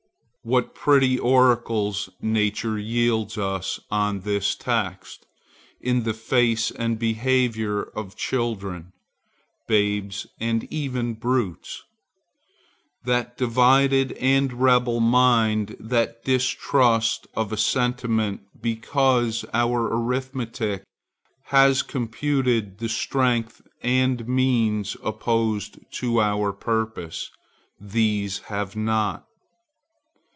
[0.43, 5.27] What pretty oracles nature yields us on this text
[5.79, 8.91] in the face and behavior of children,
[9.67, 11.83] babes, and even brutes!
[13.03, 20.81] That divided and rebel mind, that distrust of a sentiment because our arithmetic
[21.53, 27.29] has computed the strength and means opposed to our purpose,
[27.79, 29.27] these have not.